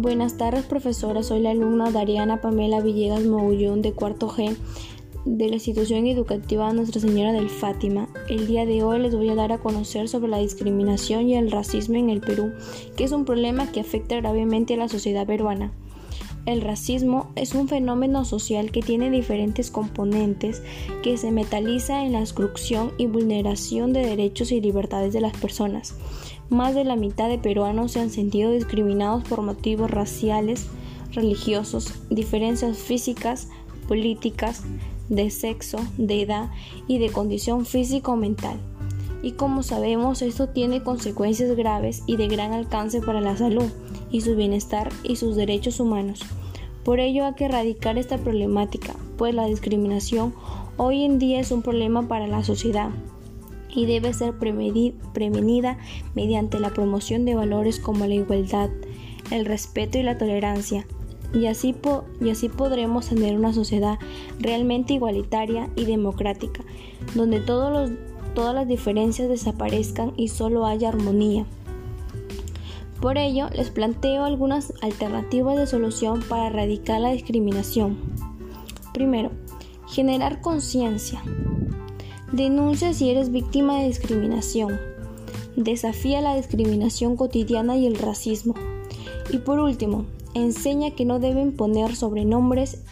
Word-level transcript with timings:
Buenas 0.00 0.38
tardes, 0.38 0.64
profesora. 0.64 1.22
Soy 1.22 1.40
la 1.40 1.50
alumna 1.50 1.90
Dariana 1.90 2.40
Pamela 2.40 2.80
Villegas 2.80 3.26
Mogullón 3.26 3.82
de 3.82 3.92
cuarto 3.92 4.30
G 4.30 4.56
de 5.26 5.48
la 5.48 5.56
institución 5.56 6.06
educativa 6.06 6.72
Nuestra 6.72 7.02
Señora 7.02 7.34
del 7.34 7.50
Fátima. 7.50 8.08
El 8.30 8.46
día 8.46 8.64
de 8.64 8.82
hoy 8.82 8.98
les 8.98 9.14
voy 9.14 9.28
a 9.28 9.34
dar 9.34 9.52
a 9.52 9.58
conocer 9.58 10.08
sobre 10.08 10.30
la 10.30 10.38
discriminación 10.38 11.28
y 11.28 11.34
el 11.34 11.50
racismo 11.50 11.96
en 11.96 12.08
el 12.08 12.22
Perú, 12.22 12.50
que 12.96 13.04
es 13.04 13.12
un 13.12 13.26
problema 13.26 13.72
que 13.72 13.80
afecta 13.80 14.16
gravemente 14.16 14.72
a 14.72 14.78
la 14.78 14.88
sociedad 14.88 15.26
peruana. 15.26 15.70
El 16.50 16.62
racismo 16.62 17.30
es 17.36 17.54
un 17.54 17.68
fenómeno 17.68 18.24
social 18.24 18.72
que 18.72 18.82
tiene 18.82 19.08
diferentes 19.08 19.70
componentes 19.70 20.64
que 21.00 21.16
se 21.16 21.30
metaliza 21.30 22.04
en 22.04 22.10
la 22.10 22.18
exclusión 22.22 22.90
y 22.98 23.06
vulneración 23.06 23.92
de 23.92 24.04
derechos 24.04 24.50
y 24.50 24.60
libertades 24.60 25.12
de 25.12 25.20
las 25.20 25.36
personas. 25.36 25.94
Más 26.48 26.74
de 26.74 26.82
la 26.82 26.96
mitad 26.96 27.28
de 27.28 27.38
peruanos 27.38 27.92
se 27.92 28.00
han 28.00 28.10
sentido 28.10 28.50
discriminados 28.50 29.22
por 29.22 29.42
motivos 29.42 29.92
raciales, 29.92 30.66
religiosos, 31.12 31.94
diferencias 32.10 32.78
físicas, 32.78 33.46
políticas, 33.86 34.64
de 35.08 35.30
sexo, 35.30 35.78
de 35.98 36.22
edad 36.22 36.50
y 36.88 36.98
de 36.98 37.10
condición 37.10 37.64
física 37.64 38.10
o 38.10 38.16
mental. 38.16 38.58
Y 39.22 39.32
como 39.32 39.62
sabemos, 39.62 40.20
esto 40.20 40.48
tiene 40.48 40.82
consecuencias 40.82 41.54
graves 41.56 42.02
y 42.06 42.16
de 42.16 42.26
gran 42.26 42.52
alcance 42.52 43.00
para 43.00 43.20
la 43.20 43.36
salud 43.36 43.70
y 44.10 44.22
su 44.22 44.34
bienestar 44.34 44.88
y 45.04 45.14
sus 45.14 45.36
derechos 45.36 45.78
humanos. 45.78 46.24
Por 46.84 47.00
ello 47.00 47.26
hay 47.26 47.34
que 47.34 47.44
erradicar 47.46 47.98
esta 47.98 48.18
problemática, 48.18 48.94
pues 49.18 49.34
la 49.34 49.46
discriminación 49.46 50.34
hoy 50.76 51.04
en 51.04 51.18
día 51.18 51.40
es 51.40 51.52
un 51.52 51.62
problema 51.62 52.08
para 52.08 52.26
la 52.26 52.42
sociedad 52.42 52.90
y 53.68 53.86
debe 53.86 54.12
ser 54.12 54.34
prevenida 54.38 55.78
mediante 56.14 56.58
la 56.58 56.70
promoción 56.70 57.24
de 57.24 57.34
valores 57.34 57.78
como 57.78 58.06
la 58.06 58.14
igualdad, 58.14 58.70
el 59.30 59.44
respeto 59.44 59.98
y 59.98 60.02
la 60.02 60.18
tolerancia, 60.18 60.86
y 61.32 61.46
así, 61.46 61.72
podremos 61.72 63.08
tener 63.08 63.36
una 63.36 63.52
sociedad 63.52 63.98
realmente 64.40 64.94
igualitaria 64.94 65.70
y 65.76 65.84
democrática, 65.84 66.64
donde 67.14 67.38
todas 67.40 68.54
las 68.54 68.66
diferencias 68.66 69.28
desaparezcan 69.28 70.12
y 70.16 70.28
solo 70.28 70.66
haya 70.66 70.88
armonía. 70.88 71.46
Por 73.00 73.16
ello, 73.16 73.48
les 73.54 73.70
planteo 73.70 74.24
algunas 74.24 74.74
alternativas 74.82 75.56
de 75.56 75.66
solución 75.66 76.22
para 76.28 76.48
erradicar 76.48 77.00
la 77.00 77.12
discriminación. 77.12 77.98
Primero, 78.92 79.30
generar 79.88 80.42
conciencia. 80.42 81.22
Denuncia 82.30 82.92
si 82.92 83.10
eres 83.10 83.32
víctima 83.32 83.78
de 83.78 83.86
discriminación. 83.86 84.78
Desafía 85.56 86.20
la 86.20 86.36
discriminación 86.36 87.16
cotidiana 87.16 87.76
y 87.76 87.86
el 87.86 87.96
racismo. 87.96 88.54
Y 89.32 89.38
por 89.38 89.60
último, 89.60 90.04
enseña 90.34 90.90
que 90.90 91.06
no 91.06 91.18
deben 91.18 91.56
poner 91.56 91.96
sobrenombres 91.96 92.82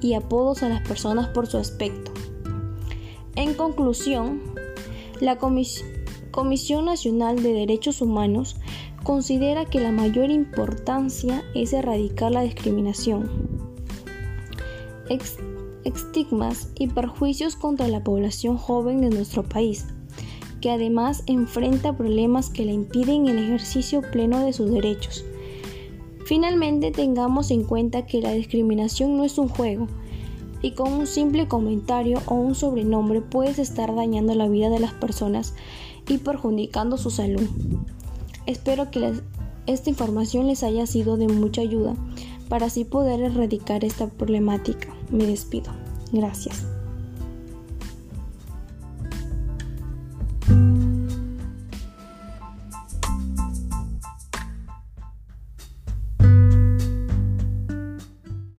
y 0.00 0.14
apodos 0.14 0.64
a 0.64 0.68
las 0.68 0.86
personas 0.86 1.28
por 1.28 1.46
su 1.46 1.58
aspecto. 1.58 2.10
En 3.36 3.54
conclusión, 3.54 4.42
la 5.20 5.38
Comisión 5.38 5.97
Nacional 6.82 7.42
de 7.42 7.52
Derechos 7.52 8.00
Humanos 8.00 8.56
considera 9.02 9.64
que 9.64 9.80
la 9.80 9.92
mayor 9.92 10.30
importancia 10.30 11.42
es 11.54 11.72
erradicar 11.72 12.32
la 12.32 12.42
discriminación, 12.42 13.30
estigmas 15.84 16.70
y 16.78 16.88
perjuicios 16.88 17.56
contra 17.56 17.88
la 17.88 18.04
población 18.04 18.56
joven 18.56 19.00
de 19.00 19.10
nuestro 19.10 19.42
país, 19.42 19.86
que 20.60 20.70
además 20.70 21.22
enfrenta 21.26 21.96
problemas 21.96 22.50
que 22.50 22.64
le 22.64 22.72
impiden 22.72 23.26
el 23.26 23.38
ejercicio 23.38 24.02
pleno 24.02 24.44
de 24.44 24.52
sus 24.52 24.70
derechos. 24.70 25.24
Finalmente 26.26 26.90
tengamos 26.90 27.50
en 27.50 27.64
cuenta 27.64 28.04
que 28.04 28.20
la 28.20 28.32
discriminación 28.32 29.16
no 29.16 29.24
es 29.24 29.38
un 29.38 29.48
juego 29.48 29.86
y 30.60 30.72
con 30.72 30.92
un 30.92 31.06
simple 31.06 31.48
comentario 31.48 32.20
o 32.26 32.34
un 32.34 32.54
sobrenombre 32.54 33.20
puedes 33.20 33.58
estar 33.58 33.94
dañando 33.94 34.34
la 34.34 34.48
vida 34.48 34.68
de 34.68 34.80
las 34.80 34.92
personas 34.92 35.54
y 36.08 36.18
perjudicando 36.18 36.96
su 36.96 37.10
salud. 37.10 37.46
Espero 38.46 38.90
que 38.90 39.12
esta 39.66 39.90
información 39.90 40.46
les 40.46 40.62
haya 40.62 40.86
sido 40.86 41.16
de 41.16 41.28
mucha 41.28 41.60
ayuda 41.60 41.94
para 42.48 42.66
así 42.66 42.84
poder 42.84 43.20
erradicar 43.20 43.84
esta 43.84 44.06
problemática. 44.06 44.94
Me 45.10 45.26
despido. 45.26 45.70
Gracias. 46.12 46.64